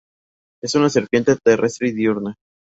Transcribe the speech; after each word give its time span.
Es 0.63 0.73
una 0.73 0.89
serpiente 0.89 1.35
terrestre 1.35 1.89
y 1.89 1.91
diurna. 1.91 2.33